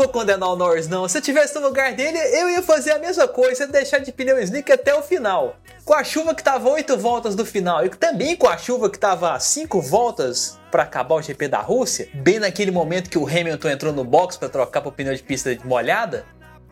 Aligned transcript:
Vou 0.00 0.08
condenar 0.08 0.48
o 0.48 0.56
Norris, 0.56 0.88
não. 0.88 1.06
Se 1.06 1.18
eu 1.18 1.22
tivesse 1.22 1.54
no 1.54 1.60
lugar 1.60 1.92
dele, 1.92 2.16
eu 2.18 2.48
ia 2.48 2.62
fazer 2.62 2.92
a 2.92 2.98
mesma 2.98 3.28
coisa, 3.28 3.66
deixar 3.66 3.98
de 3.98 4.10
pneu 4.10 4.38
slick 4.40 4.72
até 4.72 4.94
o 4.94 5.02
final. 5.02 5.56
Com 5.84 5.92
a 5.92 6.02
chuva 6.02 6.34
que 6.34 6.42
tava 6.42 6.70
8 6.70 6.96
voltas 6.96 7.34
do 7.34 7.44
final 7.44 7.84
e 7.84 7.90
também 7.90 8.34
com 8.34 8.48
a 8.48 8.56
chuva 8.56 8.88
que 8.88 8.98
tava 8.98 9.38
5 9.38 9.78
voltas 9.82 10.58
para 10.70 10.84
acabar 10.84 11.16
o 11.16 11.22
GP 11.22 11.48
da 11.48 11.60
Rússia, 11.60 12.08
bem 12.14 12.38
naquele 12.38 12.70
momento 12.70 13.10
que 13.10 13.18
o 13.18 13.26
Hamilton 13.26 13.68
entrou 13.68 13.92
no 13.92 14.02
box 14.02 14.38
para 14.38 14.48
trocar 14.48 14.80
pro 14.80 14.90
pneu 14.90 15.14
de 15.14 15.22
pista 15.22 15.54
molhada, 15.64 16.24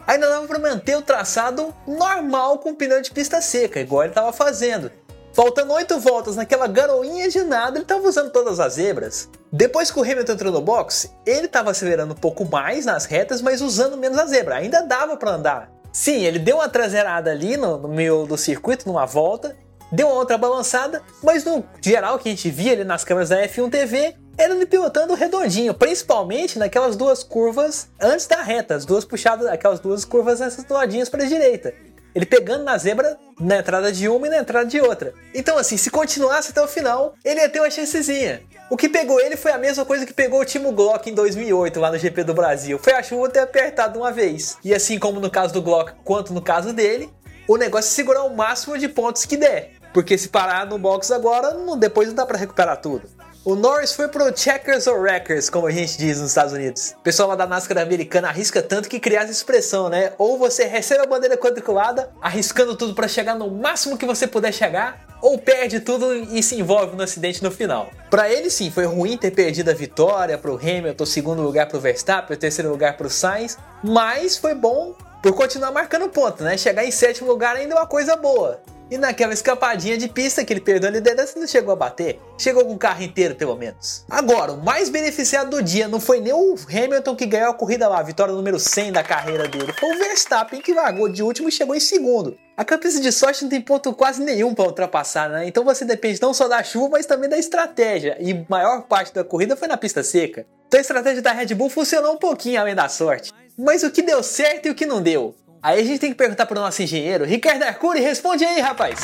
ainda 0.06 0.26
dava 0.26 0.46
para 0.46 0.58
manter 0.58 0.96
o 0.96 1.02
traçado 1.02 1.74
normal 1.86 2.58
com 2.58 2.74
pneu 2.74 3.02
de 3.02 3.10
pista 3.10 3.42
seca, 3.42 3.78
igual 3.78 4.04
ele 4.04 4.12
estava 4.12 4.32
fazendo. 4.32 4.90
Faltando 5.38 5.72
8 5.72 6.00
voltas 6.00 6.34
naquela 6.34 6.66
garoinha 6.66 7.28
de 7.28 7.40
nada, 7.44 7.76
ele 7.76 7.84
estava 7.84 8.08
usando 8.08 8.28
todas 8.32 8.58
as 8.58 8.72
zebras. 8.72 9.30
Depois 9.52 9.88
que 9.88 9.96
o 9.96 10.02
Hamilton 10.02 10.32
entrou 10.32 10.52
no 10.52 10.60
box, 10.60 11.14
ele 11.24 11.46
estava 11.46 11.70
acelerando 11.70 12.12
um 12.12 12.16
pouco 12.16 12.44
mais 12.44 12.84
nas 12.84 13.04
retas, 13.04 13.40
mas 13.40 13.60
usando 13.60 13.96
menos 13.96 14.18
a 14.18 14.26
zebra. 14.26 14.56
Ainda 14.56 14.82
dava 14.82 15.16
para 15.16 15.30
andar. 15.30 15.70
Sim, 15.92 16.24
ele 16.24 16.40
deu 16.40 16.56
uma 16.56 16.68
traseirada 16.68 17.30
ali 17.30 17.56
no, 17.56 17.78
no 17.78 17.86
meio 17.86 18.26
do 18.26 18.36
circuito, 18.36 18.88
numa 18.88 19.06
volta, 19.06 19.56
deu 19.92 20.08
uma 20.08 20.16
outra 20.16 20.36
balançada, 20.36 21.02
mas 21.22 21.44
no 21.44 21.64
geral 21.80 22.18
que 22.18 22.28
a 22.28 22.32
gente 22.32 22.50
via 22.50 22.72
ali 22.72 22.82
nas 22.82 23.04
câmeras 23.04 23.28
da 23.28 23.40
F1 23.46 23.70
TV, 23.70 24.16
era 24.36 24.52
ele 24.52 24.66
pilotando 24.66 25.14
redondinho, 25.14 25.72
principalmente 25.72 26.58
naquelas 26.58 26.96
duas 26.96 27.22
curvas 27.22 27.88
antes 28.00 28.26
da 28.26 28.42
reta, 28.42 28.74
as 28.74 28.84
duas 28.84 29.04
puxadas, 29.04 29.46
aquelas 29.46 29.78
duas 29.78 30.04
curvas 30.04 30.40
acentuadinhas 30.40 31.08
para 31.08 31.22
a 31.22 31.28
direita. 31.28 31.72
Ele 32.18 32.26
pegando 32.26 32.64
na 32.64 32.76
zebra 32.76 33.16
na 33.38 33.58
entrada 33.58 33.92
de 33.92 34.08
uma 34.08 34.26
e 34.26 34.30
na 34.30 34.38
entrada 34.38 34.66
de 34.66 34.80
outra. 34.80 35.14
Então, 35.32 35.56
assim, 35.56 35.76
se 35.76 35.88
continuasse 35.88 36.50
até 36.50 36.60
o 36.60 36.66
final, 36.66 37.14
ele 37.24 37.38
ia 37.38 37.48
ter 37.48 37.60
uma 37.60 37.70
chancezinha. 37.70 38.42
O 38.68 38.76
que 38.76 38.88
pegou 38.88 39.20
ele 39.20 39.36
foi 39.36 39.52
a 39.52 39.56
mesma 39.56 39.84
coisa 39.84 40.04
que 40.04 40.12
pegou 40.12 40.40
o 40.40 40.44
Timo 40.44 40.72
Glock 40.72 41.08
em 41.08 41.14
2008, 41.14 41.78
lá 41.78 41.92
no 41.92 41.96
GP 41.96 42.24
do 42.24 42.34
Brasil. 42.34 42.76
Foi 42.76 42.92
a 42.94 43.04
chuva 43.04 43.28
ter 43.28 43.38
apertado 43.38 44.00
uma 44.00 44.10
vez. 44.10 44.58
E 44.64 44.74
assim 44.74 44.98
como 44.98 45.20
no 45.20 45.30
caso 45.30 45.54
do 45.54 45.62
Glock, 45.62 45.92
quanto 46.02 46.32
no 46.32 46.42
caso 46.42 46.72
dele, 46.72 47.08
o 47.46 47.56
negócio 47.56 47.88
é 47.88 47.94
segurar 47.94 48.24
o 48.24 48.34
máximo 48.34 48.76
de 48.76 48.88
pontos 48.88 49.24
que 49.24 49.36
der. 49.36 49.74
Porque 49.94 50.18
se 50.18 50.28
parar 50.28 50.66
no 50.66 50.76
box 50.76 51.12
agora, 51.12 51.54
não, 51.54 51.78
depois 51.78 52.08
não 52.08 52.16
dá 52.16 52.26
para 52.26 52.36
recuperar 52.36 52.80
tudo. 52.80 53.08
O 53.48 53.56
Norris 53.56 53.94
foi 53.94 54.08
pro 54.08 54.30
checkers 54.36 54.86
or 54.86 55.00
wreckers, 55.00 55.48
como 55.48 55.66
a 55.66 55.70
gente 55.70 55.96
diz 55.96 56.20
nos 56.20 56.28
Estados 56.28 56.52
Unidos. 56.52 56.94
O 56.98 57.02
pessoal 57.02 57.30
lá 57.30 57.34
da 57.34 57.46
NASCAR 57.46 57.78
americana 57.78 58.28
arrisca 58.28 58.60
tanto 58.60 58.90
que 58.90 59.00
cria 59.00 59.20
essa 59.20 59.32
expressão, 59.32 59.88
né? 59.88 60.12
Ou 60.18 60.36
você 60.36 60.64
recebe 60.66 61.02
a 61.02 61.06
bandeira 61.06 61.34
quadriculada, 61.34 62.10
arriscando 62.20 62.76
tudo 62.76 62.94
para 62.94 63.08
chegar 63.08 63.34
no 63.34 63.50
máximo 63.50 63.96
que 63.96 64.04
você 64.04 64.26
puder 64.26 64.52
chegar, 64.52 65.02
ou 65.22 65.38
perde 65.38 65.80
tudo 65.80 66.12
e 66.14 66.42
se 66.42 66.56
envolve 66.60 66.94
no 66.94 67.02
acidente 67.02 67.42
no 67.42 67.50
final. 67.50 67.88
Para 68.10 68.30
ele 68.30 68.50
sim, 68.50 68.70
foi 68.70 68.84
ruim 68.84 69.16
ter 69.16 69.30
perdido 69.30 69.70
a 69.70 69.74
vitória 69.74 70.36
pro 70.36 70.56
Hamilton, 70.56 71.06
segundo 71.06 71.40
lugar 71.40 71.68
pro 71.68 71.80
Verstappen, 71.80 72.36
terceiro 72.36 72.68
lugar 72.68 72.98
pro 72.98 73.08
Sainz, 73.08 73.56
mas 73.82 74.36
foi 74.36 74.54
bom 74.54 74.94
por 75.22 75.32
continuar 75.32 75.72
marcando 75.72 76.10
ponto, 76.10 76.44
né? 76.44 76.58
Chegar 76.58 76.84
em 76.84 76.90
sétimo 76.90 77.26
lugar 77.26 77.56
ainda 77.56 77.74
é 77.74 77.78
uma 77.78 77.86
coisa 77.86 78.14
boa. 78.14 78.60
E 78.90 78.96
naquela 78.96 79.34
escapadinha 79.34 79.98
de 79.98 80.08
pista 80.08 80.42
que 80.42 80.52
ele 80.52 80.60
perdeu 80.60 80.88
a 80.88 80.92
liderança, 80.92 81.38
não 81.38 81.46
chegou 81.46 81.72
a 81.72 81.76
bater. 81.76 82.18
Chegou 82.38 82.64
com 82.64 82.72
o 82.72 82.78
carro 82.78 83.02
inteiro, 83.02 83.34
pelo 83.34 83.54
menos. 83.54 84.04
Agora, 84.08 84.52
o 84.52 84.64
mais 84.64 84.88
beneficiado 84.88 85.50
do 85.50 85.62
dia 85.62 85.86
não 85.86 86.00
foi 86.00 86.20
nem 86.20 86.32
o 86.32 86.54
Hamilton 86.66 87.14
que 87.14 87.26
ganhou 87.26 87.50
a 87.50 87.54
corrida 87.54 87.86
lá, 87.86 87.98
a 87.98 88.02
vitória 88.02 88.32
número 88.32 88.58
100 88.58 88.92
da 88.92 89.02
carreira 89.02 89.46
dele. 89.46 89.74
Foi 89.78 89.94
o 89.94 89.98
Verstappen 89.98 90.62
que 90.62 90.72
largou 90.72 91.08
de 91.08 91.22
último 91.22 91.48
e 91.48 91.52
chegou 91.52 91.74
em 91.74 91.80
segundo. 91.80 92.38
A 92.56 92.64
cabeça 92.64 92.98
de 93.00 93.12
sorte 93.12 93.42
não 93.42 93.50
tem 93.50 93.60
ponto 93.60 93.92
quase 93.92 94.22
nenhum 94.22 94.54
para 94.54 94.64
ultrapassar, 94.64 95.28
né? 95.28 95.46
Então 95.46 95.64
você 95.64 95.84
depende 95.84 96.20
não 96.20 96.32
só 96.32 96.48
da 96.48 96.62
chuva, 96.62 96.88
mas 96.92 97.06
também 97.06 97.28
da 97.28 97.38
estratégia. 97.38 98.16
E 98.18 98.44
maior 98.48 98.82
parte 98.82 99.14
da 99.14 99.22
corrida 99.22 99.54
foi 99.54 99.68
na 99.68 99.76
pista 99.76 100.02
seca. 100.02 100.46
Então 100.66 100.78
a 100.78 100.80
estratégia 100.80 101.22
da 101.22 101.32
Red 101.32 101.54
Bull 101.54 101.70
funcionou 101.70 102.14
um 102.14 102.18
pouquinho 102.18 102.60
além 102.60 102.74
da 102.74 102.88
sorte. 102.88 103.32
Mas 103.56 103.82
o 103.82 103.90
que 103.90 104.02
deu 104.02 104.22
certo 104.22 104.66
e 104.66 104.70
o 104.70 104.74
que 104.74 104.86
não 104.86 105.02
deu? 105.02 105.34
Aí 105.62 105.80
a 105.80 105.84
gente 105.84 105.98
tem 105.98 106.10
que 106.10 106.16
perguntar 106.16 106.46
pro 106.46 106.60
nosso 106.60 106.82
engenheiro, 106.82 107.24
Ricardo 107.24 107.62
Arcuri, 107.64 108.00
responde 108.00 108.44
aí, 108.44 108.60
rapaz. 108.60 109.00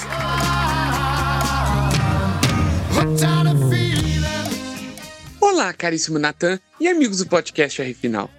Olá, 5.40 5.72
caríssimo 5.72 6.18
Natan 6.18 6.60
e 6.78 6.86
amigos 6.86 7.18
do 7.18 7.26
podcast 7.26 7.82
R 7.82 7.94
Final. 7.94 8.30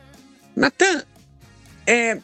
Natan, 0.56 1.04
é, 1.86 2.20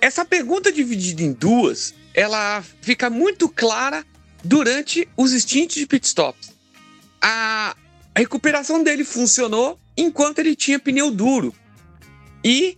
essa 0.00 0.24
pergunta 0.24 0.72
dividida 0.72 1.22
em 1.22 1.32
duas, 1.32 1.94
ela 2.12 2.62
fica 2.82 3.08
muito 3.08 3.48
clara 3.48 4.04
durante 4.42 5.08
os 5.16 5.30
stints 5.30 5.76
de 5.76 5.86
pit 5.86 6.04
stops. 6.04 6.52
A, 7.20 7.76
a 8.12 8.18
recuperação 8.18 8.82
dele 8.82 9.04
funcionou 9.04 9.78
enquanto 9.96 10.40
ele 10.40 10.56
tinha 10.56 10.80
pneu 10.80 11.12
duro. 11.12 11.54
E 12.44 12.76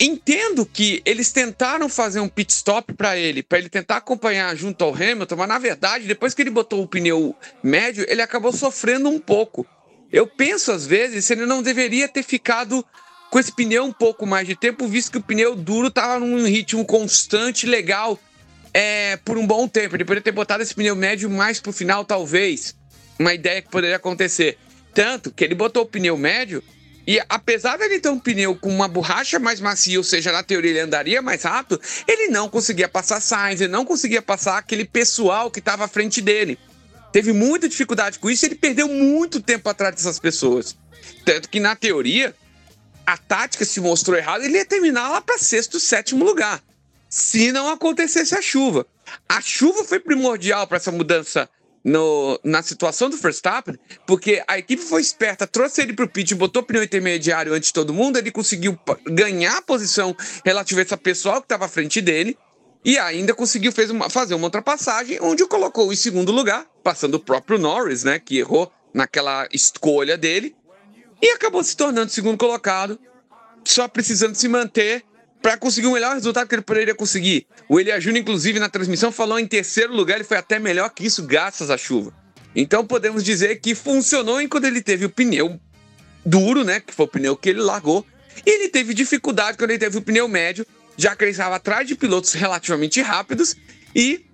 entendo 0.00 0.64
que 0.64 1.02
eles 1.04 1.32
tentaram 1.32 1.88
fazer 1.88 2.20
um 2.20 2.28
pit 2.28 2.52
stop 2.52 2.92
para 2.92 3.16
ele, 3.16 3.42
para 3.42 3.58
ele 3.58 3.68
tentar 3.68 3.96
acompanhar 3.96 4.54
junto 4.56 4.84
ao 4.84 4.94
Hamilton, 4.94 5.36
mas 5.36 5.48
na 5.48 5.58
verdade, 5.58 6.06
depois 6.06 6.34
que 6.34 6.42
ele 6.42 6.50
botou 6.50 6.82
o 6.82 6.86
pneu 6.86 7.34
médio, 7.62 8.04
ele 8.08 8.22
acabou 8.22 8.52
sofrendo 8.52 9.08
um 9.08 9.18
pouco. 9.18 9.66
Eu 10.12 10.26
penso 10.26 10.72
às 10.72 10.86
vezes 10.86 11.24
se 11.24 11.32
ele 11.32 11.46
não 11.46 11.62
deveria 11.62 12.08
ter 12.08 12.22
ficado 12.22 12.84
com 13.30 13.38
esse 13.38 13.52
pneu 13.52 13.84
um 13.84 13.92
pouco 13.92 14.26
mais 14.26 14.46
de 14.46 14.56
tempo, 14.56 14.86
visto 14.86 15.12
que 15.12 15.18
o 15.18 15.22
pneu 15.22 15.54
duro 15.54 15.88
estava 15.88 16.18
num 16.18 16.46
ritmo 16.46 16.84
constante, 16.84 17.66
legal, 17.66 18.18
é, 18.72 19.16
por 19.18 19.36
um 19.36 19.46
bom 19.46 19.68
tempo. 19.68 19.96
Ele 19.96 20.04
poderia 20.04 20.22
ter 20.22 20.32
botado 20.32 20.62
esse 20.62 20.74
pneu 20.74 20.96
médio 20.96 21.28
mais 21.28 21.60
pro 21.60 21.72
final, 21.72 22.04
talvez. 22.04 22.74
Uma 23.18 23.34
ideia 23.34 23.60
que 23.60 23.68
poderia 23.68 23.96
acontecer. 23.96 24.56
Tanto 24.94 25.30
que 25.30 25.44
ele 25.44 25.54
botou 25.54 25.82
o 25.82 25.86
pneu 25.86 26.16
médio 26.16 26.62
e 27.08 27.18
apesar 27.26 27.78
de 27.78 27.84
ele 27.84 28.00
ter 28.00 28.10
um 28.10 28.18
pneu 28.18 28.54
com 28.54 28.68
uma 28.68 28.86
borracha 28.86 29.38
mais 29.38 29.60
macia, 29.60 29.96
ou 29.96 30.04
seja, 30.04 30.30
na 30.30 30.42
teoria 30.42 30.72
ele 30.72 30.80
andaria 30.80 31.22
mais 31.22 31.42
rápido, 31.42 31.80
ele 32.06 32.28
não 32.28 32.50
conseguia 32.50 32.86
passar 32.86 33.18
Sainz, 33.18 33.62
ele 33.62 33.72
não 33.72 33.82
conseguia 33.82 34.20
passar 34.20 34.58
aquele 34.58 34.84
pessoal 34.84 35.50
que 35.50 35.58
estava 35.58 35.86
à 35.86 35.88
frente 35.88 36.20
dele. 36.20 36.58
Teve 37.10 37.32
muita 37.32 37.66
dificuldade 37.66 38.18
com 38.18 38.28
isso 38.28 38.44
ele 38.44 38.56
perdeu 38.56 38.86
muito 38.88 39.40
tempo 39.40 39.70
atrás 39.70 39.94
dessas 39.94 40.18
pessoas. 40.18 40.76
Tanto 41.24 41.48
que, 41.48 41.58
na 41.58 41.74
teoria, 41.74 42.34
a 43.06 43.16
tática 43.16 43.64
se 43.64 43.80
mostrou 43.80 44.18
errada, 44.18 44.44
ele 44.44 44.58
ia 44.58 44.66
terminar 44.66 45.08
lá 45.08 45.22
para 45.22 45.38
sexto, 45.38 45.80
sétimo 45.80 46.22
lugar. 46.22 46.62
Se 47.08 47.50
não 47.52 47.70
acontecesse 47.70 48.34
a 48.34 48.42
chuva. 48.42 48.86
A 49.26 49.40
chuva 49.40 49.82
foi 49.82 49.98
primordial 49.98 50.66
para 50.66 50.76
essa 50.76 50.92
mudança 50.92 51.48
no, 51.88 52.38
na 52.44 52.62
situação 52.62 53.08
do 53.08 53.16
Verstappen, 53.16 53.78
porque 54.06 54.42
a 54.46 54.58
equipe 54.58 54.82
foi 54.82 55.00
esperta, 55.00 55.46
trouxe 55.46 55.80
ele 55.80 55.94
para 55.94 56.04
o 56.04 56.08
pit, 56.08 56.34
botou 56.34 56.62
pneu 56.62 56.82
intermediário 56.82 57.54
antes 57.54 57.68
de 57.68 57.72
todo 57.72 57.94
mundo, 57.94 58.18
ele 58.18 58.30
conseguiu 58.30 58.78
ganhar 59.06 59.56
a 59.56 59.62
posição 59.62 60.14
relativa 60.44 60.80
a 60.80 60.84
essa 60.84 60.96
pessoal 60.96 61.40
que 61.40 61.46
estava 61.46 61.64
à 61.64 61.68
frente 61.68 62.00
dele. 62.00 62.36
E 62.84 62.96
ainda 62.96 63.34
conseguiu 63.34 63.72
fez 63.72 63.90
uma, 63.90 64.08
fazer 64.08 64.34
uma 64.34 64.44
ultrapassagem 64.44 65.18
onde 65.20 65.42
o 65.42 65.48
colocou 65.48 65.92
em 65.92 65.96
segundo 65.96 66.30
lugar, 66.30 66.64
passando 66.82 67.16
o 67.16 67.20
próprio 67.20 67.58
Norris, 67.58 68.04
né, 68.04 68.18
que 68.18 68.38
errou 68.38 68.70
naquela 68.94 69.48
escolha 69.52 70.16
dele, 70.16 70.54
e 71.20 71.30
acabou 71.30 71.64
se 71.64 71.76
tornando 71.76 72.10
segundo 72.10 72.38
colocado, 72.38 72.98
só 73.64 73.88
precisando 73.88 74.34
se 74.34 74.46
manter 74.48 75.04
para 75.40 75.56
conseguir 75.56 75.86
o 75.86 75.92
melhor 75.92 76.14
resultado 76.14 76.48
que 76.48 76.54
ele 76.54 76.62
poderia 76.62 76.94
conseguir. 76.94 77.46
O 77.68 77.78
Elia 77.78 78.00
Júnior, 78.00 78.22
inclusive, 78.22 78.58
na 78.58 78.68
transmissão, 78.68 79.12
falou 79.12 79.38
em 79.38 79.46
terceiro 79.46 79.94
lugar, 79.94 80.16
ele 80.16 80.24
foi 80.24 80.36
até 80.36 80.58
melhor 80.58 80.90
que 80.90 81.06
isso, 81.06 81.22
graças 81.22 81.70
à 81.70 81.78
chuva. 81.78 82.12
Então 82.54 82.84
podemos 82.84 83.22
dizer 83.22 83.60
que 83.60 83.74
funcionou 83.74 84.40
enquanto 84.40 84.64
ele 84.64 84.82
teve 84.82 85.04
o 85.04 85.10
pneu 85.10 85.60
duro, 86.24 86.64
né? 86.64 86.80
Que 86.80 86.92
foi 86.92 87.06
o 87.06 87.08
pneu 87.08 87.36
que 87.36 87.48
ele 87.48 87.60
largou. 87.60 88.04
E 88.44 88.50
ele 88.50 88.68
teve 88.68 88.94
dificuldade 88.94 89.56
quando 89.56 89.70
ele 89.70 89.78
teve 89.78 89.98
o 89.98 90.02
pneu 90.02 90.26
médio, 90.26 90.66
já 90.96 91.14
que 91.14 91.24
ele 91.24 91.30
estava 91.30 91.56
atrás 91.56 91.86
de 91.86 91.94
pilotos 91.94 92.32
relativamente 92.32 93.00
rápidos 93.00 93.56
e 93.94 94.26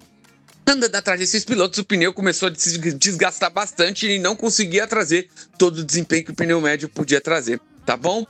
andando 0.66 0.94
atrás 0.94 1.20
desses 1.20 1.44
pilotos, 1.44 1.78
o 1.78 1.84
pneu 1.84 2.12
começou 2.14 2.48
a 2.48 2.54
se 2.54 2.78
desgastar 2.94 3.50
bastante 3.50 4.08
e 4.08 4.18
não 4.18 4.34
conseguia 4.34 4.86
trazer 4.86 5.28
todo 5.58 5.78
o 5.78 5.84
desempenho 5.84 6.24
que 6.24 6.30
o 6.30 6.34
pneu 6.34 6.60
médio 6.60 6.88
podia 6.88 7.20
trazer, 7.20 7.60
tá 7.84 7.96
bom? 7.96 8.26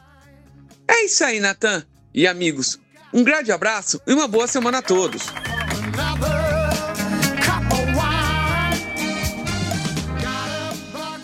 É 0.89 1.05
isso 1.05 1.23
aí, 1.23 1.39
Natan 1.39 1.85
e 2.15 2.27
amigos. 2.27 2.79
Um 3.13 3.25
grande 3.25 3.51
abraço 3.51 4.01
e 4.07 4.13
uma 4.13 4.29
boa 4.29 4.47
semana 4.47 4.79
a 4.79 4.83
todos. 4.83 5.23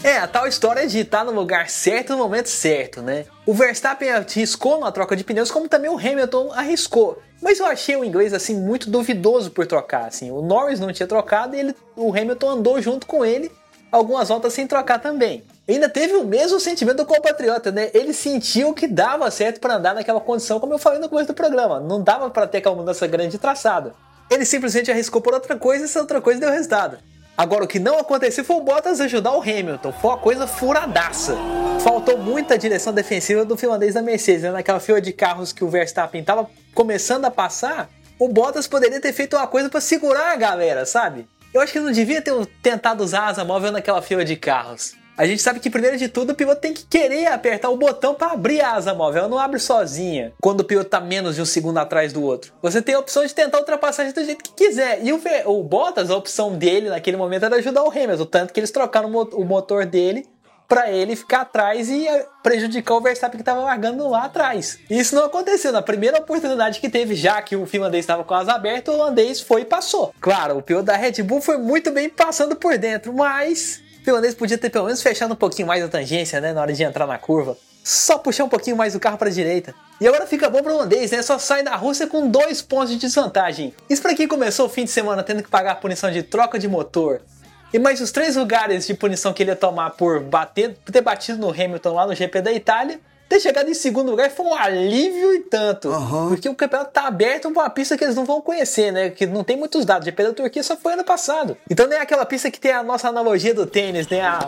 É, 0.02 0.16
a 0.16 0.26
tal 0.26 0.46
história 0.46 0.86
de 0.86 1.00
estar 1.00 1.24
no 1.24 1.32
lugar 1.32 1.68
certo 1.68 2.14
no 2.14 2.18
momento 2.18 2.48
certo, 2.48 3.02
né? 3.02 3.26
O 3.44 3.52
Verstappen 3.52 4.10
arriscou 4.10 4.80
na 4.80 4.90
troca 4.90 5.14
de 5.14 5.22
pneus, 5.22 5.50
como 5.50 5.68
também 5.68 5.90
o 5.90 5.98
Hamilton 5.98 6.50
arriscou. 6.52 7.22
Mas 7.42 7.60
eu 7.60 7.66
achei 7.66 7.96
o 7.96 8.04
inglês 8.04 8.32
assim 8.32 8.54
muito 8.54 8.90
duvidoso 8.90 9.50
por 9.50 9.66
trocar. 9.66 10.06
Assim, 10.06 10.30
o 10.30 10.40
Norris 10.40 10.80
não 10.80 10.92
tinha 10.92 11.06
trocado 11.06 11.54
e 11.54 11.60
ele, 11.60 11.76
o 11.94 12.10
Hamilton 12.10 12.50
andou 12.50 12.80
junto 12.80 13.06
com 13.06 13.24
ele 13.24 13.52
algumas 13.90 14.28
voltas 14.28 14.52
sem 14.52 14.66
trocar 14.66 14.98
também. 14.98 15.44
Ainda 15.68 15.88
teve 15.88 16.14
o 16.14 16.24
mesmo 16.24 16.58
sentimento 16.58 16.98
do 16.98 17.06
compatriota, 17.06 17.70
né? 17.70 17.90
Ele 17.94 18.12
sentiu 18.12 18.74
que 18.74 18.86
dava 18.86 19.30
certo 19.30 19.60
para 19.60 19.76
andar 19.76 19.94
naquela 19.94 20.20
condição, 20.20 20.58
como 20.58 20.72
eu 20.72 20.78
falei 20.78 20.98
no 20.98 21.08
começo 21.08 21.28
do 21.28 21.34
programa. 21.34 21.80
Não 21.80 22.02
dava 22.02 22.30
para 22.30 22.46
ter 22.46 22.58
aquela 22.58 22.74
mudança 22.74 23.06
grande 23.06 23.32
de 23.32 23.38
traçado. 23.38 23.92
Ele 24.30 24.44
simplesmente 24.44 24.90
arriscou 24.90 25.20
por 25.20 25.34
outra 25.34 25.56
coisa 25.56 25.84
e 25.84 25.86
essa 25.86 26.00
outra 26.00 26.20
coisa 26.20 26.40
deu 26.40 26.50
resultado. 26.50 26.98
Agora, 27.36 27.64
o 27.64 27.68
que 27.68 27.78
não 27.78 27.98
aconteceu 27.98 28.44
foi 28.44 28.56
o 28.56 28.60
Bottas 28.60 29.00
ajudar 29.00 29.32
o 29.32 29.40
Hamilton. 29.40 29.92
Foi 29.92 30.10
uma 30.10 30.18
coisa 30.18 30.46
furadaça. 30.46 31.36
Faltou 31.80 32.18
muita 32.18 32.58
direção 32.58 32.92
defensiva 32.92 33.44
do 33.44 33.56
finlandês 33.56 33.94
da 33.94 34.02
Mercedes. 34.02 34.42
Né? 34.42 34.50
Naquela 34.50 34.78
fila 34.78 35.00
de 35.00 35.12
carros 35.12 35.52
que 35.52 35.64
o 35.64 35.68
Verstappen 35.68 36.20
estava 36.20 36.48
começando 36.74 37.24
a 37.24 37.30
passar, 37.30 37.88
o 38.18 38.28
Bottas 38.28 38.66
poderia 38.66 39.00
ter 39.00 39.12
feito 39.12 39.36
uma 39.36 39.46
coisa 39.46 39.70
para 39.70 39.80
segurar 39.80 40.32
a 40.32 40.36
galera, 40.36 40.84
sabe? 40.84 41.26
Eu 41.52 41.60
acho 41.60 41.72
que 41.72 41.80
não 41.80 41.90
devia 41.90 42.22
ter 42.22 42.32
tentado 42.62 43.02
usar 43.02 43.26
asa 43.26 43.44
móvel 43.44 43.72
naquela 43.72 44.00
fila 44.00 44.24
de 44.24 44.36
carros. 44.36 44.94
A 45.16 45.26
gente 45.26 45.42
sabe 45.42 45.58
que 45.58 45.68
primeiro 45.68 45.98
de 45.98 46.08
tudo 46.08 46.30
o 46.30 46.34
piloto 46.34 46.60
tem 46.60 46.72
que 46.72 46.86
querer 46.86 47.26
apertar 47.26 47.68
o 47.68 47.76
botão 47.76 48.14
para 48.14 48.32
abrir 48.32 48.60
a 48.60 48.72
asa 48.72 48.94
móvel, 48.94 49.20
ela 49.20 49.28
não 49.28 49.38
abre 49.38 49.58
sozinha 49.58 50.32
quando 50.40 50.60
o 50.60 50.64
piloto 50.64 50.86
está 50.86 51.00
menos 51.00 51.34
de 51.34 51.42
um 51.42 51.44
segundo 51.44 51.76
atrás 51.78 52.12
do 52.12 52.22
outro. 52.22 52.54
Você 52.62 52.80
tem 52.80 52.94
a 52.94 53.00
opção 53.00 53.26
de 53.26 53.34
tentar 53.34 53.58
ultrapassagem 53.58 54.12
do 54.12 54.24
jeito 54.24 54.42
que 54.42 54.52
quiser. 54.52 55.04
E 55.04 55.12
o, 55.12 55.20
o 55.46 55.62
Bottas, 55.62 56.08
a 56.08 56.16
opção 56.16 56.56
dele 56.56 56.88
naquele 56.88 57.16
momento 57.16 57.44
era 57.44 57.56
ajudar 57.56 57.82
o 57.82 57.90
Hamilton, 57.90 58.26
tanto 58.26 58.52
que 58.54 58.60
eles 58.60 58.70
trocaram 58.70 59.10
o 59.10 59.44
motor 59.44 59.84
dele 59.84 60.26
para 60.70 60.88
ele 60.88 61.16
ficar 61.16 61.40
atrás 61.40 61.90
e 61.90 62.06
eh, 62.06 62.26
prejudicar 62.44 62.94
o 62.94 63.00
Verstappen 63.00 63.36
que 63.36 63.42
estava 63.42 63.60
largando 63.60 64.08
lá 64.08 64.26
atrás. 64.26 64.78
Isso 64.88 65.16
não 65.16 65.24
aconteceu. 65.24 65.72
Na 65.72 65.82
primeira 65.82 66.18
oportunidade 66.18 66.78
que 66.78 66.88
teve, 66.88 67.16
já 67.16 67.42
que 67.42 67.56
o 67.56 67.66
finlandês 67.66 68.04
estava 68.04 68.22
com 68.22 68.34
as 68.34 68.48
abertas, 68.48 68.94
o 68.94 68.96
holandês 68.96 69.40
foi 69.40 69.62
e 69.62 69.64
passou. 69.64 70.14
Claro, 70.20 70.58
o 70.58 70.62
piloto 70.62 70.86
da 70.86 70.96
Red 70.96 71.24
Bull 71.24 71.40
foi 71.40 71.58
muito 71.58 71.90
bem 71.90 72.08
passando 72.08 72.54
por 72.54 72.78
dentro, 72.78 73.12
mas 73.12 73.82
o 74.00 74.04
finlandês 74.04 74.32
podia 74.32 74.56
ter 74.56 74.70
pelo 74.70 74.84
menos 74.84 75.02
fechado 75.02 75.32
um 75.32 75.36
pouquinho 75.36 75.66
mais 75.66 75.82
a 75.82 75.88
tangência, 75.88 76.40
né, 76.40 76.52
na 76.52 76.60
hora 76.60 76.72
de 76.72 76.84
entrar 76.84 77.04
na 77.04 77.18
curva. 77.18 77.58
Só 77.82 78.16
puxar 78.18 78.44
um 78.44 78.48
pouquinho 78.48 78.76
mais 78.76 78.94
o 78.94 79.00
carro 79.00 79.18
para 79.18 79.28
a 79.28 79.32
direita. 79.32 79.74
E 80.00 80.06
agora 80.06 80.24
fica 80.24 80.48
bom 80.48 80.62
para 80.62 80.70
o 80.70 80.76
holandês, 80.76 81.10
né? 81.10 81.20
Só 81.20 81.36
sai 81.36 81.64
da 81.64 81.74
Rússia 81.74 82.06
com 82.06 82.28
dois 82.28 82.62
pontos 82.62 82.90
de 82.90 82.96
desvantagem. 82.96 83.74
Isso 83.88 84.00
para 84.00 84.14
quem 84.14 84.28
começou 84.28 84.66
o 84.66 84.68
fim 84.68 84.84
de 84.84 84.90
semana 84.90 85.24
tendo 85.24 85.42
que 85.42 85.50
pagar 85.50 85.72
a 85.72 85.74
punição 85.74 86.12
de 86.12 86.22
troca 86.22 86.60
de 86.60 86.68
motor. 86.68 87.22
E 87.72 87.78
mais 87.78 88.00
os 88.00 88.10
três 88.10 88.36
lugares 88.36 88.86
de 88.86 88.94
punição 88.94 89.32
que 89.32 89.42
ele 89.42 89.50
ia 89.50 89.56
tomar 89.56 89.90
por 89.90 90.20
bater, 90.20 90.74
por 90.84 90.90
ter 90.90 91.00
batido 91.00 91.38
no 91.38 91.50
Hamilton 91.50 91.94
lá 91.94 92.06
no 92.06 92.14
GP 92.14 92.42
da 92.42 92.52
Itália 92.52 93.00
ter 93.30 93.38
chegado 93.38 93.70
em 93.70 93.74
segundo 93.74 94.10
lugar 94.10 94.28
foi 94.28 94.44
um 94.44 94.54
alívio 94.54 95.32
e 95.32 95.38
tanto. 95.38 95.88
Uhum. 95.88 96.30
Porque 96.30 96.48
o 96.48 96.54
campeonato 96.54 96.90
tá 96.90 97.06
aberto 97.06 97.48
pra 97.52 97.62
uma 97.62 97.70
pista 97.70 97.96
que 97.96 98.02
eles 98.02 98.16
não 98.16 98.24
vão 98.24 98.40
conhecer, 98.40 98.90
né? 98.90 99.08
Que 99.10 99.24
não 99.24 99.44
tem 99.44 99.56
muitos 99.56 99.84
dados. 99.84 100.02
O 100.02 100.10
GP 100.10 100.24
da 100.24 100.32
Turquia 100.32 100.62
só 100.64 100.76
foi 100.76 100.94
ano 100.94 101.04
passado. 101.04 101.56
Então 101.70 101.86
nem 101.86 101.96
é 101.96 102.02
aquela 102.02 102.26
pista 102.26 102.50
que 102.50 102.58
tem 102.58 102.72
a 102.72 102.82
nossa 102.82 103.08
analogia 103.08 103.54
do 103.54 103.66
tênis, 103.66 104.08
né? 104.08 104.20
A 104.20 104.44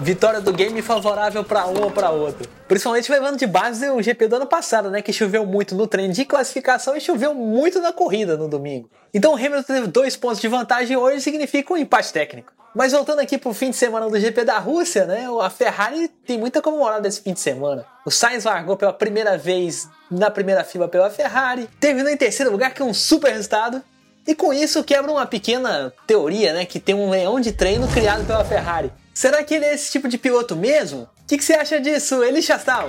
vitória 0.00 0.40
do 0.40 0.50
game 0.50 0.80
favorável 0.80 1.44
para 1.44 1.66
um 1.66 1.82
ou 1.82 1.90
para 1.90 2.08
outro. 2.08 2.48
Principalmente 2.66 3.12
levando 3.12 3.36
de 3.36 3.46
base 3.46 3.86
o 3.90 4.00
GP 4.00 4.26
do 4.28 4.36
ano 4.36 4.46
passado, 4.46 4.90
né? 4.90 5.02
Que 5.02 5.12
choveu 5.12 5.44
muito 5.44 5.74
no 5.74 5.86
treino 5.86 6.14
de 6.14 6.24
classificação 6.24 6.96
e 6.96 7.02
choveu 7.02 7.34
muito 7.34 7.80
na 7.80 7.92
corrida 7.92 8.38
no 8.38 8.48
domingo. 8.48 8.88
Então 9.12 9.32
o 9.32 9.36
Hamilton 9.36 9.62
teve 9.62 9.86
dois 9.88 10.16
pontos 10.16 10.40
de 10.40 10.48
vantagem 10.48 10.96
hoje 10.96 11.20
significa 11.20 11.74
um 11.74 11.76
empate 11.76 12.10
técnico. 12.10 12.50
Mas 12.74 12.92
voltando 12.92 13.20
aqui 13.20 13.36
pro 13.36 13.52
fim 13.52 13.68
de 13.68 13.76
semana 13.76 14.08
do 14.08 14.18
GP 14.18 14.44
da 14.44 14.58
Rússia, 14.58 15.04
né? 15.04 15.26
A 15.42 15.50
Ferrari 15.50 16.08
tem 16.08 16.38
muita 16.38 16.62
comemorada 16.62 17.06
esse 17.06 17.20
fim 17.20 17.34
de 17.34 17.40
semana. 17.40 17.84
O 18.04 18.10
Sainz 18.10 18.44
largou 18.44 18.76
pela 18.76 18.92
primeira 18.92 19.38
vez 19.38 19.88
na 20.10 20.28
primeira 20.28 20.64
fila 20.64 20.88
pela 20.88 21.08
Ferrari, 21.08 21.68
terminou 21.78 22.10
em 22.10 22.16
terceiro 22.16 22.50
lugar, 22.50 22.74
que 22.74 22.82
é 22.82 22.84
um 22.84 22.92
super 22.92 23.32
resultado. 23.32 23.80
E 24.26 24.34
com 24.34 24.52
isso 24.52 24.82
quebra 24.82 25.10
uma 25.10 25.24
pequena 25.24 25.92
teoria, 26.06 26.52
né? 26.52 26.64
Que 26.64 26.80
tem 26.80 26.94
um 26.94 27.10
leão 27.10 27.40
de 27.40 27.52
treino 27.52 27.86
criado 27.88 28.26
pela 28.26 28.44
Ferrari. 28.44 28.92
Será 29.14 29.42
que 29.44 29.54
ele 29.54 29.64
é 29.64 29.74
esse 29.74 29.92
tipo 29.92 30.08
de 30.08 30.18
piloto 30.18 30.56
mesmo? 30.56 31.02
O 31.02 31.26
que, 31.26 31.38
que 31.38 31.44
você 31.44 31.54
acha 31.54 31.80
disso, 31.80 32.22
Eli 32.24 32.42
Chastal? 32.42 32.88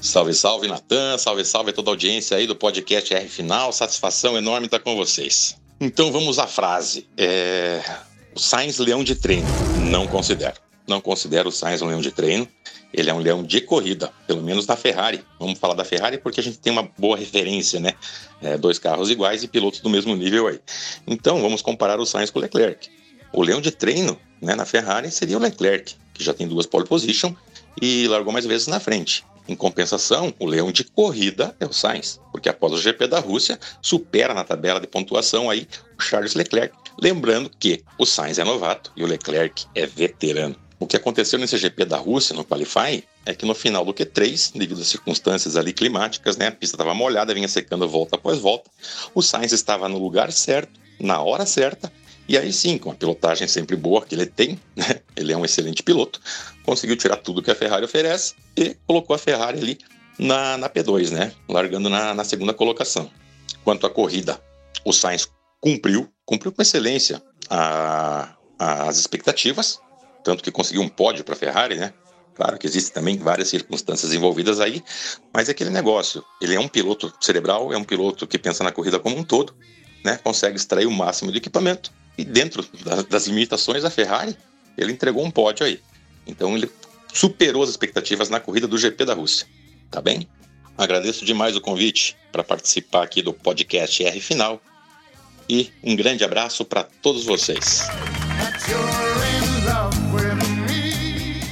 Salve, 0.00 0.34
salve, 0.34 0.68
Natan. 0.68 1.18
Salve, 1.18 1.44
salve 1.44 1.72
toda 1.72 1.90
a 1.90 1.92
audiência 1.92 2.36
aí 2.36 2.46
do 2.46 2.54
podcast 2.54 3.12
R 3.12 3.28
Final. 3.28 3.72
Satisfação 3.72 4.36
enorme 4.36 4.66
estar 4.66 4.78
com 4.78 4.94
vocês. 4.96 5.56
Então 5.80 6.12
vamos 6.12 6.38
à 6.38 6.46
frase. 6.46 7.06
É... 7.16 7.82
O 8.34 8.40
Sainz 8.40 8.78
leão 8.78 9.04
de 9.04 9.14
treino. 9.14 9.46
Não 9.88 10.08
considero. 10.08 10.56
Não 10.88 11.00
considero 11.00 11.50
o 11.50 11.52
Sainz 11.52 11.80
um 11.80 11.86
leão 11.86 12.00
de 12.00 12.10
treino. 12.10 12.48
Ele 12.92 13.08
é 13.08 13.14
um 13.14 13.20
leão 13.20 13.44
de 13.44 13.60
corrida, 13.60 14.10
pelo 14.26 14.42
menos 14.42 14.66
da 14.66 14.74
Ferrari. 14.76 15.24
Vamos 15.38 15.56
falar 15.56 15.74
da 15.74 15.84
Ferrari 15.84 16.18
porque 16.18 16.40
a 16.40 16.42
gente 16.42 16.58
tem 16.58 16.72
uma 16.72 16.82
boa 16.98 17.16
referência, 17.16 17.78
né? 17.78 17.92
É, 18.42 18.58
dois 18.58 18.76
carros 18.76 19.08
iguais 19.08 19.44
e 19.44 19.48
pilotos 19.48 19.78
do 19.78 19.88
mesmo 19.88 20.16
nível 20.16 20.48
aí. 20.48 20.60
Então 21.06 21.40
vamos 21.40 21.62
comparar 21.62 22.00
o 22.00 22.04
Sainz 22.04 22.28
com 22.28 22.40
o 22.40 22.42
Leclerc. 22.42 22.90
O 23.32 23.40
leão 23.40 23.60
de 23.60 23.70
treino 23.70 24.18
né, 24.42 24.56
na 24.56 24.64
Ferrari 24.64 25.12
seria 25.12 25.36
o 25.36 25.40
Leclerc, 25.40 25.94
que 26.12 26.24
já 26.24 26.34
tem 26.34 26.48
duas 26.48 26.66
pole 26.66 26.86
position 26.86 27.32
e 27.80 28.08
largou 28.08 28.32
mais 28.32 28.46
vezes 28.46 28.66
na 28.66 28.80
frente. 28.80 29.24
Em 29.46 29.54
compensação, 29.54 30.34
o 30.38 30.46
leão 30.46 30.72
de 30.72 30.84
corrida 30.84 31.54
é 31.60 31.66
o 31.66 31.72
Sainz, 31.72 32.18
porque 32.32 32.48
após 32.48 32.72
o 32.72 32.78
GP 32.78 33.06
da 33.06 33.20
Rússia, 33.20 33.60
supera 33.80 34.34
na 34.34 34.42
tabela 34.42 34.80
de 34.80 34.86
pontuação 34.86 35.50
aí 35.50 35.68
o 35.98 36.02
Charles 36.02 36.34
Leclerc. 36.34 36.74
Lembrando 37.00 37.50
que 37.58 37.82
o 37.98 38.06
Sainz 38.06 38.38
é 38.38 38.44
novato 38.44 38.92
e 38.96 39.02
o 39.02 39.06
Leclerc 39.06 39.66
é 39.74 39.86
veterano. 39.86 40.56
O 40.78 40.86
que 40.86 40.96
aconteceu 40.96 41.38
nesse 41.38 41.56
GP 41.56 41.84
da 41.84 41.96
Rússia, 41.96 42.34
no 42.34 42.44
Qualifying, 42.44 43.02
é 43.24 43.34
que 43.34 43.46
no 43.46 43.54
final 43.54 43.84
do 43.84 43.94
Q3, 43.94 44.52
devido 44.54 44.80
às 44.80 44.88
circunstâncias 44.88 45.56
ali 45.56 45.72
climáticas, 45.72 46.36
né, 46.36 46.48
a 46.48 46.52
pista 46.52 46.76
estava 46.76 46.94
molhada, 46.94 47.32
vinha 47.32 47.48
secando 47.48 47.88
volta 47.88 48.16
após 48.16 48.38
volta, 48.38 48.70
o 49.14 49.22
Sainz 49.22 49.52
estava 49.52 49.88
no 49.88 49.98
lugar 49.98 50.30
certo, 50.32 50.78
na 51.00 51.22
hora 51.22 51.46
certa, 51.46 51.92
e 52.28 52.36
aí 52.36 52.52
sim, 52.52 52.76
com 52.78 52.90
a 52.90 52.94
pilotagem 52.94 53.46
sempre 53.48 53.76
boa 53.76 54.04
que 54.04 54.14
ele 54.14 54.26
tem, 54.26 54.60
né? 54.76 55.00
ele 55.16 55.32
é 55.32 55.36
um 55.36 55.44
excelente 55.44 55.82
piloto, 55.82 56.20
conseguiu 56.64 56.96
tirar 56.96 57.16
tudo 57.16 57.42
que 57.42 57.50
a 57.50 57.54
Ferrari 57.54 57.84
oferece 57.84 58.34
e 58.56 58.76
colocou 58.86 59.14
a 59.14 59.18
Ferrari 59.18 59.58
ali 59.58 59.78
na, 60.18 60.58
na 60.58 60.68
P2, 60.68 61.10
né? 61.10 61.32
largando 61.48 61.88
na, 61.88 62.12
na 62.14 62.24
segunda 62.24 62.52
colocação. 62.52 63.10
Quanto 63.62 63.86
à 63.86 63.90
corrida, 63.90 64.38
o 64.84 64.92
Sainz 64.92 65.26
cumpriu, 65.64 66.12
cumpriu 66.26 66.52
com 66.52 66.60
excelência 66.60 67.22
a, 67.48 68.36
as 68.58 68.98
expectativas, 68.98 69.80
tanto 70.22 70.44
que 70.44 70.50
conseguiu 70.50 70.82
um 70.82 70.88
pódio 70.90 71.24
para 71.24 71.32
a 71.32 71.38
Ferrari, 71.38 71.76
né? 71.76 71.94
Claro 72.34 72.58
que 72.58 72.66
existem 72.66 72.92
também 72.92 73.16
várias 73.16 73.48
circunstâncias 73.48 74.12
envolvidas 74.12 74.60
aí, 74.60 74.84
mas 75.32 75.48
é 75.48 75.52
aquele 75.52 75.70
negócio. 75.70 76.22
Ele 76.38 76.54
é 76.54 76.60
um 76.60 76.68
piloto 76.68 77.10
cerebral, 77.18 77.72
é 77.72 77.78
um 77.78 77.84
piloto 77.84 78.26
que 78.26 78.38
pensa 78.38 78.62
na 78.62 78.72
corrida 78.72 78.98
como 78.98 79.16
um 79.16 79.24
todo, 79.24 79.56
né? 80.04 80.18
Consegue 80.22 80.58
extrair 80.58 80.84
o 80.84 80.90
máximo 80.90 81.32
de 81.32 81.38
equipamento 81.38 81.90
e 82.18 82.24
dentro 82.26 82.62
das 83.08 83.26
limitações 83.26 83.82
da 83.82 83.88
Ferrari, 83.88 84.36
ele 84.76 84.92
entregou 84.92 85.24
um 85.24 85.30
pódio 85.30 85.64
aí. 85.64 85.80
Então 86.26 86.54
ele 86.54 86.70
superou 87.10 87.62
as 87.62 87.70
expectativas 87.70 88.28
na 88.28 88.38
corrida 88.38 88.68
do 88.68 88.76
GP 88.76 89.02
da 89.06 89.14
Rússia. 89.14 89.46
Tá 89.90 90.02
bem? 90.02 90.28
Agradeço 90.76 91.24
demais 91.24 91.56
o 91.56 91.60
convite 91.62 92.18
para 92.30 92.44
participar 92.44 93.02
aqui 93.02 93.22
do 93.22 93.32
podcast 93.32 94.04
R 94.04 94.20
Final. 94.20 94.60
E 95.48 95.72
um 95.82 95.94
grande 95.94 96.24
abraço 96.24 96.64
para 96.64 96.84
todos 97.02 97.24
vocês. 97.24 97.88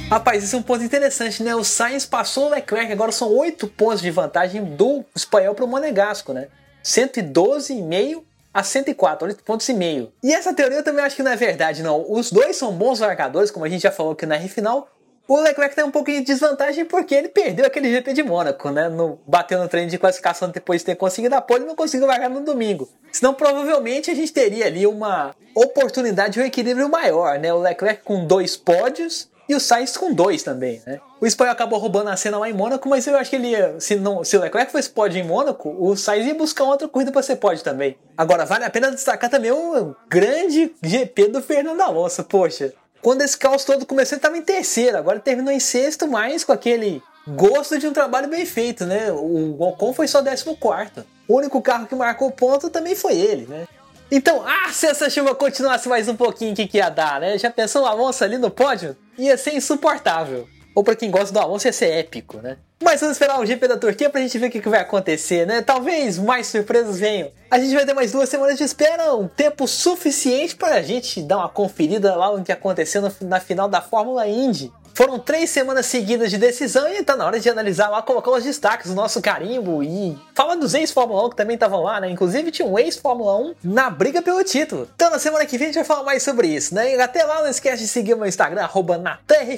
Rapaz, 0.09 0.43
isso 0.43 0.55
é 0.55 0.59
um 0.59 0.63
ponto 0.63 0.83
interessante, 0.83 1.41
né? 1.41 1.55
O 1.55 1.63
Sainz 1.63 2.05
passou 2.05 2.45
o 2.45 2.49
Leclerc, 2.49 2.91
agora 2.91 3.11
são 3.11 3.29
oito 3.35 3.67
pontos 3.67 4.01
de 4.01 4.11
vantagem 4.11 4.63
do 4.63 5.03
espanhol 5.15 5.55
para 5.55 5.65
o 5.65 5.67
Monegasco, 5.67 6.33
né? 6.33 6.49
112,5 6.83 8.23
a 8.53 8.61
104, 8.61 9.27
8 9.27 9.43
pontos 9.43 9.67
e 9.67 9.73
meio. 9.73 10.13
E 10.21 10.31
essa 10.31 10.53
teoria 10.53 10.77
eu 10.77 10.83
também 10.83 11.03
acho 11.03 11.15
que 11.15 11.23
não 11.23 11.31
é 11.31 11.35
verdade, 11.35 11.81
não. 11.81 12.05
Os 12.07 12.31
dois 12.31 12.55
são 12.55 12.71
bons 12.71 12.99
largadores, 12.99 13.49
como 13.49 13.65
a 13.65 13.69
gente 13.69 13.81
já 13.81 13.91
falou 13.91 14.11
aqui 14.11 14.27
na 14.27 14.35
R 14.35 14.47
final. 14.47 14.87
O 15.25 15.39
Leclerc 15.39 15.73
tem 15.73 15.85
um 15.85 15.91
pouquinho 15.91 16.19
de 16.19 16.25
desvantagem 16.25 16.83
porque 16.83 17.15
ele 17.15 17.29
perdeu 17.29 17.65
aquele 17.65 17.89
GP 17.89 18.11
de 18.11 18.23
Mônaco, 18.23 18.69
né? 18.69 18.89
No, 18.89 19.19
bateu 19.25 19.57
no 19.57 19.69
treino 19.69 19.89
de 19.89 19.97
classificação 19.97 20.49
depois 20.49 20.81
de 20.81 20.87
ter 20.87 20.95
conseguido 20.95 21.35
a 21.35 21.41
pole 21.41 21.63
e 21.63 21.67
não 21.67 21.75
conseguiu 21.75 22.07
largar 22.07 22.29
no 22.29 22.41
domingo. 22.41 22.89
Senão, 23.11 23.33
provavelmente, 23.33 24.11
a 24.11 24.15
gente 24.15 24.33
teria 24.33 24.65
ali 24.65 24.85
uma 24.85 25.33
oportunidade 25.55 26.33
de 26.33 26.41
um 26.41 26.43
equilíbrio 26.43 26.89
maior, 26.89 27.39
né? 27.39 27.53
O 27.53 27.59
Leclerc 27.59 28.03
com 28.03 28.25
dois 28.25 28.57
pódios 28.57 29.29
e 29.47 29.55
o 29.55 29.59
Sainz 29.59 29.95
com 29.95 30.13
dois 30.13 30.43
também, 30.43 30.81
né? 30.85 30.99
O 31.21 31.25
espanhol 31.25 31.53
acabou 31.53 31.79
roubando 31.79 32.09
a 32.09 32.17
cena 32.17 32.37
lá 32.37 32.49
em 32.49 32.53
Mônaco, 32.53 32.89
mas 32.89 33.07
eu 33.07 33.17
acho 33.17 33.29
que 33.29 33.35
ele 33.37 33.49
ia, 33.49 33.79
se, 33.79 33.95
não, 33.95 34.23
se 34.23 34.35
o 34.35 34.41
Leclerc 34.41 34.71
fosse 34.71 34.89
pódio 34.89 35.19
em 35.19 35.23
Mônaco, 35.23 35.73
o 35.79 35.95
Sainz 35.95 36.27
ia 36.27 36.35
buscar 36.35 36.65
outra 36.65 36.87
corrida 36.87 37.11
para 37.11 37.21
ser 37.21 37.37
pódio 37.37 37.63
também. 37.63 37.97
Agora, 38.17 38.45
vale 38.45 38.65
a 38.65 38.69
pena 38.69 38.91
destacar 38.91 39.29
também 39.29 39.51
o 39.51 39.95
grande 40.09 40.73
GP 40.81 41.29
do 41.29 41.41
Fernando 41.41 41.79
Alonso, 41.79 42.23
poxa. 42.25 42.73
Quando 43.03 43.21
esse 43.21 43.37
caos 43.37 43.65
todo 43.65 43.85
começou, 43.85 44.15
ele 44.15 44.19
estava 44.19 44.37
em 44.37 44.41
terceiro, 44.41 44.97
agora 44.97 45.19
terminou 45.19 45.53
em 45.53 45.59
sexto, 45.59 46.07
mas 46.07 46.45
com 46.45 46.53
aquele 46.53 47.03
gosto 47.27 47.77
de 47.77 47.85
um 47.85 47.91
trabalho 47.91 48.29
bem 48.29 48.45
feito, 48.45 48.85
né? 48.85 49.11
O 49.11 49.61
Ocon 49.61 49.93
foi 49.93 50.07
só 50.07 50.21
décimo 50.21 50.55
quarto. 50.55 51.05
O 51.27 51.35
único 51.37 51.61
carro 51.61 51.85
que 51.85 51.95
marcou 51.95 52.31
ponto 52.31 52.69
também 52.69 52.95
foi 52.95 53.17
ele, 53.17 53.45
né? 53.45 53.67
Então, 54.09 54.43
ah, 54.45 54.71
se 54.71 54.85
essa 54.85 55.09
chuva 55.09 55.35
continuasse 55.35 55.89
mais 55.89 56.07
um 56.07 56.15
pouquinho, 56.15 56.53
o 56.53 56.55
que, 56.55 56.67
que 56.67 56.77
ia 56.77 56.89
dar, 56.89 57.19
né? 57.19 57.37
Já 57.37 57.49
pensou 57.49 57.83
o 57.83 57.85
Alonso 57.85 58.23
ali 58.23 58.37
no 58.37 58.49
pódio? 58.49 58.95
Ia 59.17 59.35
ser 59.37 59.53
insuportável. 59.53 60.47
Ou 60.75 60.83
para 60.83 60.95
quem 60.95 61.11
gosta 61.11 61.31
do 61.31 61.39
Alonso, 61.39 61.67
ia 61.67 61.73
ser 61.73 61.91
épico, 61.91 62.37
né? 62.37 62.57
Mas 62.83 62.99
vamos 62.99 63.15
esperar 63.15 63.39
o 63.39 63.45
GP 63.45 63.67
da 63.67 63.77
Turquia 63.77 64.09
pra 64.09 64.19
gente 64.19 64.37
ver 64.37 64.47
o 64.47 64.51
que, 64.51 64.67
vai 64.67 64.81
acontecer, 64.81 65.45
né? 65.45 65.61
Talvez 65.61 66.17
mais 66.17 66.47
surpresas 66.47 66.99
venham. 66.99 67.31
A 67.49 67.59
gente 67.59 67.73
vai 67.73 67.85
ter 67.85 67.93
mais 67.93 68.11
duas 68.11 68.27
semanas 68.27 68.57
de 68.57 68.63
espera, 68.63 69.15
um 69.15 69.27
tempo 69.27 69.67
suficiente 69.67 70.55
para 70.55 70.75
a 70.75 70.81
gente 70.81 71.21
dar 71.21 71.37
uma 71.37 71.49
conferida 71.49 72.15
lá 72.15 72.35
no 72.35 72.43
que 72.43 72.51
aconteceu 72.51 73.01
na 73.21 73.39
final 73.39 73.69
da 73.69 73.81
Fórmula 73.81 74.27
Indy. 74.27 74.71
Foram 74.93 75.17
três 75.17 75.49
semanas 75.49 75.87
seguidas 75.87 76.29
de 76.29 76.37
decisão 76.37 76.87
e 76.87 77.03
tá 77.03 77.15
na 77.15 77.25
hora 77.25 77.39
de 77.39 77.49
analisar 77.49 77.89
lá, 77.89 78.01
colocar 78.01 78.29
os 78.29 78.43
destaques 78.43 78.91
do 78.91 78.95
nosso 78.95 79.21
carimbo 79.21 79.81
e 79.81 80.15
falar 80.35 80.55
dos 80.55 80.75
ex-Fórmula 80.75 81.25
1 81.25 81.29
que 81.31 81.35
também 81.35 81.55
estavam 81.55 81.81
lá, 81.81 81.99
né? 81.99 82.11
Inclusive 82.11 82.51
tinha 82.51 82.67
um 82.67 82.77
ex-Fórmula 82.77 83.35
1 83.37 83.55
na 83.63 83.89
briga 83.89 84.21
pelo 84.21 84.43
título. 84.43 84.87
Então 84.95 85.09
na 85.09 85.17
semana 85.17 85.45
que 85.47 85.57
vem 85.57 85.65
a 85.65 85.67
gente 85.69 85.75
vai 85.75 85.83
falar 85.83 86.03
mais 86.03 86.21
sobre 86.21 86.47
isso, 86.47 86.75
né? 86.75 86.95
E 86.95 87.01
até 87.01 87.23
lá 87.23 87.41
não 87.41 87.49
esquece 87.49 87.81
de 87.81 87.87
seguir 87.87 88.15
meu 88.15 88.27
Instagram, 88.27 88.61
arroba 88.61 89.01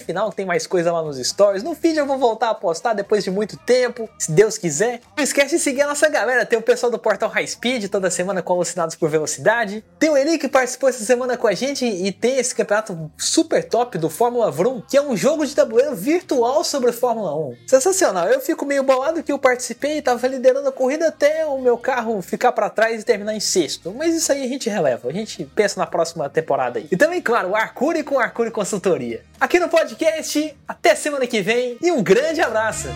Final, 0.06 0.30
que 0.30 0.38
tem 0.38 0.46
mais 0.46 0.66
coisa 0.66 0.92
lá 0.94 1.04
nos 1.04 1.18
stories. 1.18 1.64
No 1.64 1.74
vídeo 1.74 2.00
eu 2.00 2.06
vou 2.06 2.18
voltar 2.18 2.50
a 2.50 2.56
postar 2.56 2.94
depois 2.94 3.24
de 3.24 3.30
muito 3.30 3.58
tempo, 3.58 4.10
se 4.18 4.32
Deus 4.32 4.58
quiser. 4.58 5.02
Não 5.18 5.24
esquece 5.24 5.58
de 5.58 5.62
seguir 5.62 5.82
a 5.82 5.88
nossa 5.88 6.08
galera, 6.08 6.46
tem 6.46 6.58
o 6.58 6.62
pessoal 6.62 6.90
do 6.90 6.98
Portal 6.98 7.30
High 7.30 7.48
Speed 7.48 7.90
toda 7.90 8.10
semana 8.10 8.42
com 8.42 8.54
alucinados 8.54 8.96
por 8.96 9.10
velocidade. 9.10 9.84
Tem 10.00 10.10
o 10.10 10.16
Eli 10.16 10.38
que 10.38 10.48
participou 10.48 10.88
essa 10.88 11.04
semana 11.04 11.38
com 11.38 11.48
a 11.48 11.54
gente 11.54 11.86
e 11.86 12.12
tem 12.12 12.38
esse 12.38 12.56
campeonato 12.56 13.12
super 13.18 13.68
top 13.68 13.98
do 13.98 14.10
Fórmula 14.10 14.50
Vroom, 14.50 14.82
que 14.88 14.96
é 14.96 15.02
um 15.02 15.16
jogo 15.26 15.44
de 15.44 15.56
tabuleiro 15.56 15.96
virtual 15.96 16.64
sobre 16.64 16.92
Fórmula 16.92 17.36
1. 17.36 17.56
Sensacional. 17.66 18.28
Eu 18.28 18.40
fico 18.40 18.64
meio 18.64 18.84
bolado 18.84 19.24
que 19.24 19.32
eu 19.32 19.40
participei 19.40 19.98
e 19.98 20.02
tava 20.04 20.28
liderando 20.28 20.70
a 20.70 20.72
corrida 20.72 21.08
até 21.08 21.44
o 21.48 21.58
meu 21.58 21.80
carro 21.80 22.22
ficar 22.22 22.52
para 22.52 22.70
trás 22.70 23.02
e 23.02 23.04
terminar 23.04 23.34
em 23.34 23.40
sexto. 23.40 23.92
Mas 23.92 24.14
isso 24.14 24.32
aí 24.32 24.44
a 24.44 24.48
gente 24.48 24.70
releva. 24.70 25.10
A 25.10 25.12
gente 25.12 25.44
pensa 25.44 25.80
na 25.80 25.88
próxima 25.88 26.30
temporada 26.30 26.78
aí. 26.78 26.88
E 26.92 26.96
também, 26.96 27.24
claro, 27.24 27.50
o 27.50 27.56
Arcuri 27.56 28.04
com 28.04 28.20
Arcuri 28.20 28.52
Consultoria. 28.52 29.24
Aqui 29.40 29.60
no 29.60 29.68
podcast, 29.68 30.56
até 30.68 30.94
semana 30.94 31.26
que 31.26 31.42
vem 31.42 31.76
e 31.82 31.92
um 31.92 32.04
grande 32.04 32.40
abraço. 32.42 32.90